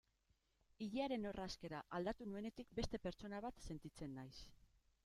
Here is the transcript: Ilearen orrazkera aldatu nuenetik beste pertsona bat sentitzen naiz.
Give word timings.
Ilearen 0.85 1.27
orrazkera 1.31 1.83
aldatu 1.99 2.29
nuenetik 2.31 2.75
beste 2.81 3.03
pertsona 3.07 3.45
bat 3.49 3.65
sentitzen 3.69 4.21
naiz. 4.23 4.35